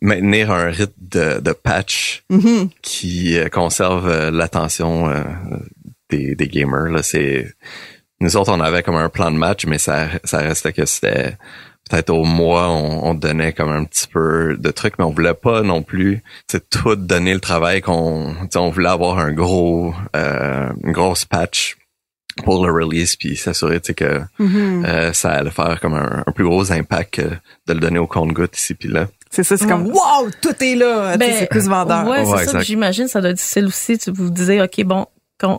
[0.00, 2.70] maintenir un rythme de, de patch Mhm.
[2.82, 5.22] qui euh, conserve euh, l'attention euh,
[6.16, 6.88] des, des gamers.
[6.90, 7.52] Là, c'est
[8.20, 11.36] nous autres, on avait comme un plan de match, mais ça, ça restait que c'était
[11.90, 15.34] peut-être au mois, on, on donnait comme un petit peu de trucs, mais on voulait
[15.34, 19.18] pas non plus tu sais, tout donner le travail qu'on, tu sais, on voulait avoir
[19.18, 21.76] un gros, euh, une grosse patch
[22.44, 24.84] pour le release puis s'assurer tu sais, que Mhm.
[24.86, 27.22] euh, ça allait faire comme un, un plus gros impact que
[27.66, 29.08] de le donner au compte-goutte ici puis là.
[29.30, 31.16] C'est ça, c'est comme, wow, tout est là.
[31.18, 32.06] Sais, c'est plus vendeur.
[32.06, 32.60] Ouais, Ouais, c'est ça.
[32.60, 33.96] J'imagine ça doit être difficile aussi.
[33.98, 35.06] Tu vous disiez, OK, bon,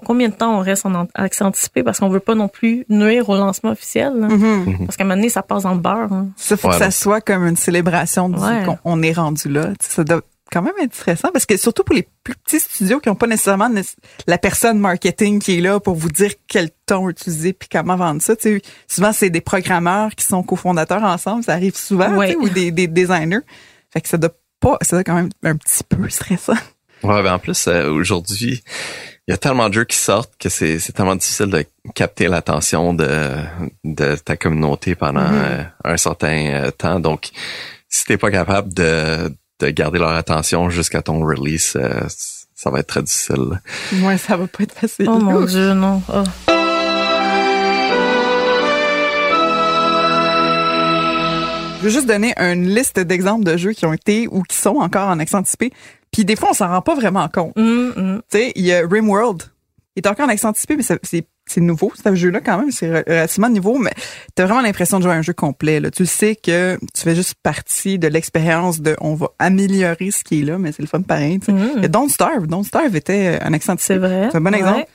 [0.04, 1.84] combien de temps on reste en accès anticipé?
[1.84, 4.14] Parce qu'on veut pas non plus nuire au lancement officiel.
[4.18, 4.28] là.
[4.28, 4.86] Mhm.
[4.86, 6.12] Parce qu'à un moment donné, ça passe dans le beurre.
[6.12, 6.28] hein.
[6.38, 8.64] Ça faut que ça soit comme une célébration du Ouais.
[8.66, 9.70] qu'on on est rendu là.
[9.80, 13.10] Ça doit quand même être stressant parce que surtout pour les plus petits studios qui
[13.10, 13.82] n'ont pas nécessairement né-
[14.28, 18.22] la personne marketing qui est là pour vous dire quel ton utiliser puis comment vendre
[18.22, 18.36] ça.
[18.36, 22.28] Tu sais, souvent c'est des programmeurs qui sont cofondateurs ensemble, ça arrive souvent, Ouais.
[22.28, 23.40] tu sais, ou des, des designers.
[23.92, 26.54] Fait que ça doit pas, ça doit quand même un petit peu stressant.
[27.02, 28.64] Ouais, ben en plus euh, aujourd'hui,
[29.28, 32.28] il y a tellement de jeux qui sortent que c'est c'est tellement difficile de capter
[32.28, 33.10] l'attention de
[33.86, 35.42] de ta communauté pendant Mhm.
[35.46, 37.00] euh, un certain euh, temps.
[37.00, 37.30] Donc,
[37.90, 42.02] si t'es pas capable de de garder leur attention jusqu'à ton release, euh,
[42.56, 43.62] ça va être très difficile.
[44.02, 45.08] Ouais, ça va pas être facile.
[45.10, 45.42] Oh mon.
[45.46, 46.02] Dieu, non.
[46.14, 46.24] Oh.
[51.80, 54.78] Je veux juste donner une liste d'exemples de jeux qui ont été ou qui sont
[54.78, 55.74] encore en accent anticipé.
[56.14, 57.52] Puis des fois, on s'en rend pas vraiment compte.
[57.58, 58.22] Hum, hum.
[58.32, 59.44] Tu sais, il y a Rimworld.
[59.96, 62.72] Il est encore en accent anticipé, mais c'est c'est nouveau, ce jeu-là quand même.
[62.72, 63.92] C'est re- relativement nouveau, mais
[64.34, 65.82] t'as vraiment l'impression de jouer à un jeu complet.
[65.82, 65.92] Là.
[65.92, 70.40] Tu sais que tu fais juste partie de l'expérience de on va améliorer ce qui
[70.40, 71.40] est là, mais c'est le fun pareil.
[71.42, 71.84] tu sais.
[71.84, 72.48] A Don't Starve.
[72.48, 73.96] Don't Starve était en accent anticipé.
[73.96, 74.30] C'est vrai.
[74.32, 74.58] C'est un bon Ouais.
[74.60, 74.86] exemple.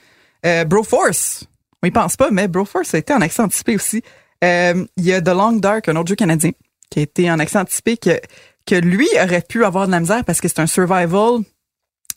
[0.47, 1.45] Euh, Broforce.
[1.83, 4.01] On y pense pas, mais Broforce a été en accent anticipé aussi.
[4.43, 6.51] Euh, Il y a The Long Dark, un autre jeu canadien,
[6.89, 8.19] qui a été en accent anticipé, que,
[8.65, 11.39] que lui aurait pu avoir de la misère parce que c'est un survival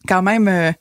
[0.09, 0.73] quand même, euh,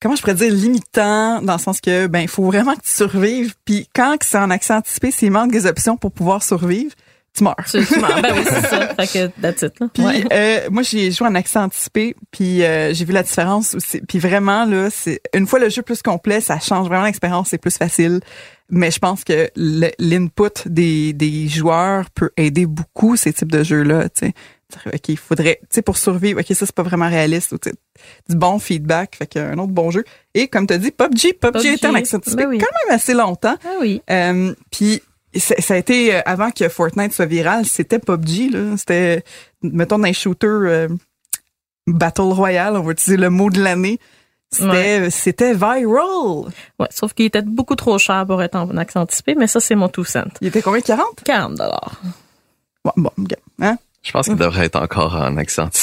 [0.00, 2.90] comment je pourrais dire, limitant, dans le sens que, ben, il faut vraiment que tu
[2.92, 3.54] survives.
[3.64, 6.92] Puis quand que c'est en accent anticipé, s'il manque des options pour pouvoir survivre,
[7.36, 7.56] tu meurs.
[7.68, 8.94] Tu- tu m'en- ben oui, c'est ça.
[9.00, 9.80] Fait que that's it.
[9.80, 9.88] Là.
[9.92, 10.24] Puis Ouais.
[10.32, 14.00] euh, moi j'ai joué en accent anticipé, puis euh, j'ai vu la différence aussi.
[14.02, 17.58] Puis vraiment là, c'est une fois le jeu plus complet, ça change vraiment l'expérience, c'est
[17.58, 18.20] plus facile.
[18.70, 19.50] Mais je pense que
[19.98, 24.08] l'input des, des joueurs peut aider beaucoup ces types de jeux là.
[24.10, 24.32] Tu sais,
[24.86, 27.52] ok, il faudrait, tu sais, pour survivre, ok, ça c'est pas vraiment réaliste.
[27.52, 27.58] Ou,
[28.28, 30.04] du bon feedback, fait qu'un autre bon jeu.
[30.34, 32.58] Et comme tu as dit, PUBG, PUBG, était en accent ben oui.
[32.58, 33.56] quand même assez longtemps.
[33.64, 34.02] Ah oui.
[34.10, 35.02] Euh, puis
[35.36, 39.24] ça, a été euh, avant que Fortnite soit viral, c'était PUBG là, c'était
[39.62, 40.88] mettons dans les shooters euh,
[41.86, 43.98] Battle Royale, on va utiliser le mot de l'année.
[44.50, 46.52] C'était c'était viral.
[46.78, 49.74] Ouais, sauf qu'il était beaucoup trop cher pour être en accent anticipé, mais ça, c'est
[49.74, 50.24] mon tout cent.
[50.40, 50.80] Il était combien?
[50.80, 52.00] 40 40 dollars.
[52.84, 53.34] Bon, bon ok.
[53.60, 53.78] hein?
[54.02, 55.68] Je pense qu'il devrait être encore en accent.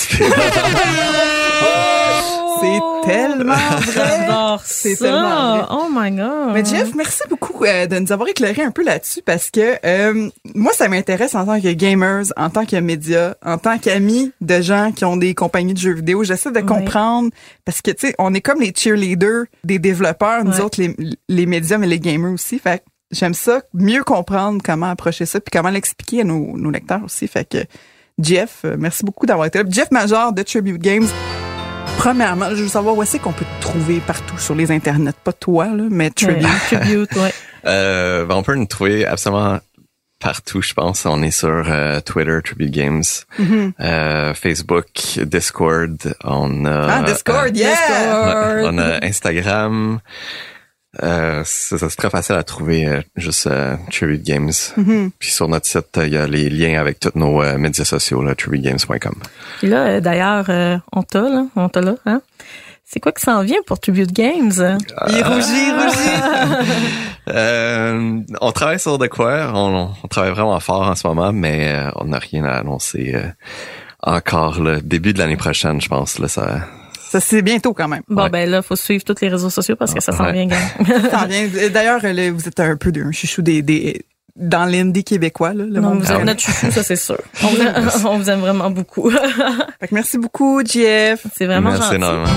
[2.61, 2.79] C'est
[3.11, 4.57] tellement vrai.
[4.65, 5.65] C'est tellement vrai.
[5.71, 6.53] Oh my god.
[6.53, 10.29] Mais Jeff, merci beaucoup euh, de nous avoir éclairé un peu là-dessus parce que euh,
[10.53, 14.61] moi, ça m'intéresse en tant que gamers, en tant que média, en tant qu'ami de
[14.61, 16.23] gens qui ont des compagnies de jeux vidéo.
[16.23, 16.65] J'essaie de Ouais.
[16.65, 17.31] comprendre
[17.65, 20.61] parce que, tu sais, on est comme les cheerleaders des développeurs, nous Ouais.
[20.61, 20.95] autres, les,
[21.29, 22.59] les médias, mais les gamers aussi.
[22.59, 26.69] Fait que j'aime ça, mieux comprendre comment approcher ça puis comment l'expliquer à nos, nos
[26.69, 27.27] lecteurs aussi.
[27.27, 27.57] Fait que,
[28.19, 29.65] Jeff, euh, merci beaucoup d'avoir été là.
[29.69, 31.07] Jeff Major de Tribute Games.
[31.97, 35.13] Premièrement, je veux savoir où est-ce qu'on peut te trouver partout sur les internets.
[35.23, 36.43] Pas toi, là, mais Tribute.
[36.43, 37.33] Ouais, Tribute, ouais.
[37.65, 39.59] Euh, ben, on peut nous trouver absolument
[40.19, 41.05] partout, je pense.
[41.05, 43.03] On est sur euh, Twitter, Tribute Games,
[43.37, 43.73] Mhm.
[43.79, 45.95] euh, Facebook, Discord.
[46.23, 47.69] On a, Ah, Discord, yeah!
[47.69, 48.73] Discord.
[48.73, 49.99] on a Instagram.
[51.01, 54.51] Euh, c'est c'est très facile à trouver, euh, juste euh, Tribute Games.
[54.75, 55.11] Mhm.
[55.19, 57.85] Puis sur notre site, euh, il y a les liens avec tous nos euh, médias
[57.85, 59.15] sociaux, là, tributegames.com.
[59.59, 62.21] Puis là, euh, d'ailleurs, euh, on t'a, là, on t'a là, hein?
[62.83, 64.51] C'est quoi qui s'en vient pour Tribute Games?
[65.07, 66.77] Il rougit, il rougit.
[67.29, 69.51] Euh, on travaille sur de quoi?
[69.53, 73.13] On, on travaille vraiment fort en ce moment, mais euh, on n'a rien à annoncer
[73.13, 73.29] euh,
[74.01, 76.17] encore le début de l'année prochaine, je pense.
[76.17, 76.61] Là, ça,
[77.11, 78.03] Ça, c'est bientôt quand même.
[78.07, 78.29] Bon, Ouais.
[78.29, 80.45] ben là, faut suivre tous les réseaux sociaux parce que ça s'en Ouais.
[80.45, 80.47] vient.
[81.11, 81.45] Ça s'en vient.
[81.69, 81.99] D'ailleurs,
[82.33, 84.05] vous êtes un peu un chouchou des, des
[84.37, 86.03] dans l'indie québécois, là, le Non, monde.
[86.03, 87.17] vous êtes notre chouchou, ça c'est sûr.
[87.43, 89.09] On vous, aime, on vous aime vraiment beaucoup.
[89.81, 91.27] Fait que merci beaucoup, Jeff.
[91.35, 91.95] c'est vraiment Merci gentil.
[91.95, 92.27] énormément.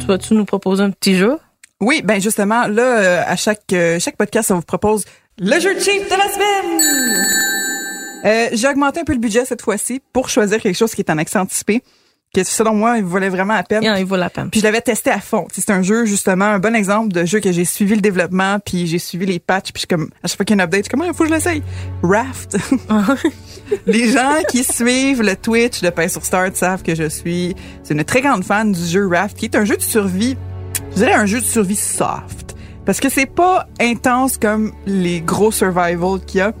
[0.00, 1.38] Tu vas-tu nous proposer un petit jeu?
[1.80, 5.04] Oui, ben justement, là, euh, à chaque euh, chaque podcast, on vous propose
[5.38, 7.41] le jeu cheap de la semaine.
[8.24, 11.10] Euh, J'ai augmenté un peu le budget cette fois-ci pour choisir quelque chose qui est
[11.10, 11.82] en accès anticipé,
[12.34, 13.82] que selon moi, il valait vraiment la peine.
[13.82, 14.48] Il, il vaut la peine.
[14.48, 15.46] Puis je l'avais testé à fond.
[15.52, 18.86] C'est un jeu, justement, un bon exemple de jeu que j'ai suivi le développement, puis
[18.86, 20.84] j'ai suivi les patchs, puis je comme, à chaque fois qu'il y a un update,
[20.84, 21.62] je suis comme, il faut que je l'essaye.
[22.02, 22.56] Raft.
[23.86, 27.94] les gens qui suivent le Twitch de Pain sur Start savent que je suis c'est
[27.94, 30.36] une très grande fan du jeu Raft, qui est un jeu de survie,
[30.92, 32.54] je dirais un jeu de survie soft.
[32.84, 36.52] Parce que c'est pas intense comme les gros survival qu'il y a.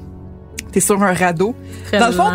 [0.72, 1.54] T'es sur un radeau.
[1.86, 2.30] Très Dans le fond,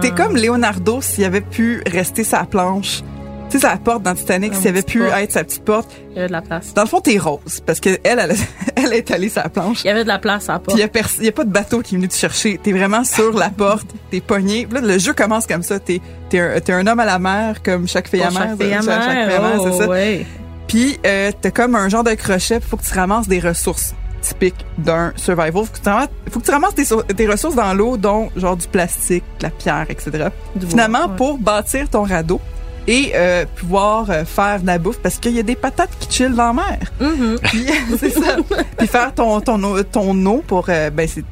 [0.00, 3.02] t'es, comme Leonardo s'il avait pu rester sa planche.
[3.50, 5.18] Tu sais, sa porte dans Titanic, s'il avait pu porte.
[5.18, 5.90] être sa petite porte.
[6.12, 6.72] Il y avait de la place.
[6.72, 7.60] Dans le fond, t'es rose.
[7.66, 8.36] Parce que elle, elle,
[8.76, 9.82] elle est allée sa planche.
[9.82, 10.78] Il y avait de la place à la Puis porte.
[10.78, 12.60] il y a, a pas de bateau qui est venu te chercher.
[12.62, 13.88] T'es vraiment sur la porte.
[14.12, 14.68] T'es pogné.
[14.70, 15.80] Là, le jeu commence comme ça.
[15.80, 18.50] T'es, t'es, un, un homme à la mer, comme chaque fille à mer.
[18.50, 18.68] chaque mer.
[18.68, 18.82] fille à
[19.40, 19.88] mer, Oh, c'est ça.
[19.88, 20.26] ouais.
[20.68, 24.66] Puis euh, t'as comme un genre de crochet, faut que tu ramasses des ressources typiques
[24.78, 25.52] d'un survival.
[25.52, 26.74] Faut que tu ramasses, faut que tu ramasses
[27.16, 30.28] tes, ressources dans l'eau, dont genre du plastique, de la pierre, etc.
[30.54, 31.16] Du Finalement, ouais.
[31.16, 32.40] pour bâtir ton radeau
[32.86, 36.10] et euh, pouvoir euh, faire de la bouffe, parce qu'il y a des patates qui
[36.10, 36.78] chillent dans la mer.
[37.00, 37.38] Mhm.
[37.42, 37.66] Puis
[37.98, 38.36] c'est ça.
[38.78, 41.24] Puis faire ton ton eau, ton eau pour euh, ben c'est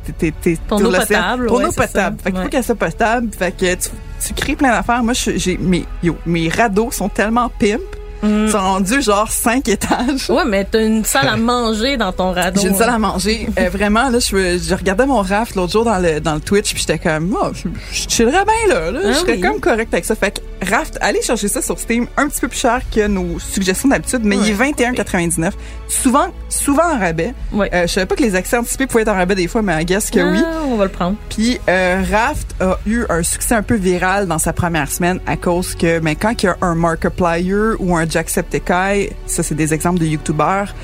[0.68, 2.16] Ton eau potable, Ton ouais, eau potable.
[2.18, 2.22] ça.
[2.22, 3.28] Fait qu'il faut qu'elle soit potable.
[3.36, 3.88] Fait que tu,
[4.26, 5.02] tu crées plein d'affaires.
[5.02, 7.80] Moi j'ai mes yo mes radeaux sont tellement pimp,
[8.22, 10.28] Ils sont rendus genre cinq étages.
[10.28, 12.60] Ouais, mais t'as une salle à manger dans ton radeau.
[12.60, 13.48] J'ai une salle à manger.
[13.58, 16.72] Euh, vraiment, là, je, je regardais mon raft l'autre jour dans le, dans le Twitch,
[16.74, 18.90] puis j'étais comme, oh, je, je chillerais bien là.
[18.90, 19.00] là.
[19.04, 19.40] Ah je serais oui.
[19.40, 20.14] comme correct avec ça.
[20.16, 23.38] Fait que raft, allez chercher ça sur Steam, un petit peu plus cher que nos
[23.38, 25.52] suggestions d'habitude, mais il est 21,99.
[25.88, 27.34] Souvent, souvent en rabais.
[27.52, 27.70] Ouais.
[27.72, 29.82] Euh, je savais pas que les accès anticipés pouvaient être en rabais des fois, mais
[29.82, 30.42] I guess que oui.
[30.44, 31.16] Ah, on va le prendre.
[31.30, 35.36] Puis euh, Raft a eu un succès un peu viral dans sa première semaine à
[35.36, 39.74] cause que ben, quand il y a un Markiplier ou un Jacksepticeye, ça c'est des
[39.74, 40.74] exemples de YouTubers,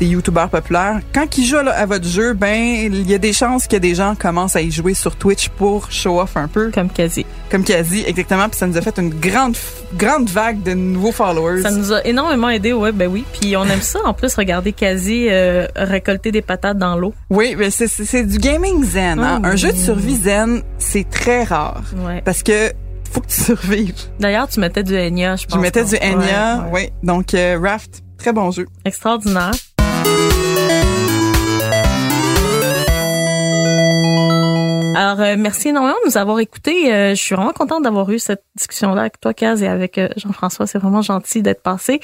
[0.00, 3.32] des YouTubers populaires, quand ils jouent là, à votre jeu, ben il y a des
[3.32, 6.70] chances que des gens commencent à y jouer sur Twitch pour show off un peu,
[6.72, 7.24] Comme quasi.
[7.50, 8.48] comme quasi exactement.
[8.48, 9.56] Puis ça nous a fait une grande
[9.96, 11.62] grande vague de nouveaux followers.
[11.62, 13.24] Ça nous a énormément aidé, ouais, ben oui.
[13.40, 17.14] Puis on aime ça, en plus, regarder quasi euh, récolter des patates dans l'eau.
[17.30, 19.20] Oui, mais c'est c'est- du gaming zen.
[19.20, 19.40] hein.
[19.44, 22.22] Ah Un jeu de survie zen, c'est très rare Ouais.
[22.24, 22.72] parce que
[23.12, 23.94] faut que tu survives.
[24.18, 25.54] D'ailleurs, tu mettais du Enya, je pense.
[25.56, 26.90] Je mettais du Enya, Ouais, oui.
[27.04, 28.66] Donc euh, Raft, très bon jeu.
[28.84, 29.52] Extraordinaire.
[34.94, 36.92] Alors, euh, merci énormément de nous avoir écoutés.
[36.92, 40.08] Euh, je suis vraiment contente d'avoir eu cette discussion-là avec toi, Kaz, et avec euh,
[40.16, 40.66] Jean-François.
[40.66, 42.00] C'est vraiment gentil d'être passé.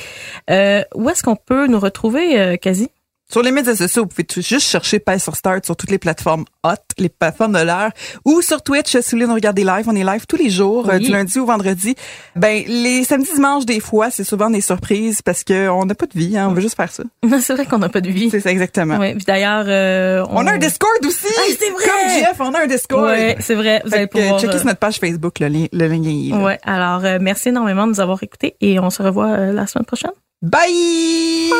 [0.51, 2.91] Euh, où est-ce qu'on peut nous retrouver, Kazi?
[3.31, 5.99] Sur les médias sociaux, vous pouvez tout- juste chercher Pace sur Start sur toutes les
[5.99, 7.91] plateformes hot, les plateformes de l'heure,
[8.25, 9.85] ou sur Twitch, si vous voulez nous regarder live.
[9.87, 10.95] On est live tous les jours, Oui.
[10.97, 11.95] euh, du lundi au vendredi.
[12.35, 16.07] Ben, les samedis, dimanches, des fois, c'est souvent des surprises parce que on n'a pas
[16.07, 17.05] de vie, hein, on veut juste faire ça.
[17.41, 18.31] c'est vrai qu'on n'a pas de vie.
[18.31, 18.99] C'est ça exactement.
[18.99, 21.27] Puis d'ailleurs, euh, On a un Discord aussi!
[21.29, 21.85] Ah, c'est vrai!
[21.85, 23.05] Comme Jeff, on a un Discord!
[23.05, 23.81] Ouais, c'est vrai.
[23.85, 24.41] Vous Fait allez pouvoir.
[24.41, 26.37] checker euh, sur notre page Facebook, le lien, le lien est là.
[26.45, 26.59] Ouais.
[26.65, 29.85] Alors, euh, merci énormément de nous avoir écoutés et on se revoit euh, la semaine
[29.87, 30.11] prochaine.
[30.43, 31.51] Bye!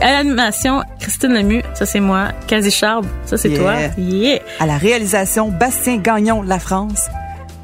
[0.00, 2.28] À l'animation, Christine Lemu, ça c'est moi.
[2.46, 3.58] Quasi Charb, ça c'est Yeah.
[3.60, 3.74] toi.
[3.98, 4.40] Yeah.
[4.58, 7.08] À la réalisation, Bastien Gagnon, La France.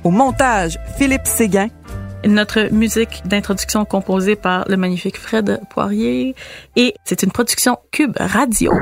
[0.02, 1.68] Au montage, Philippe Séguin.
[2.26, 6.34] Notre musique d'introduction composée par le magnifique Fred Poirier.
[6.76, 8.72] Et c'est une production Cube Radio.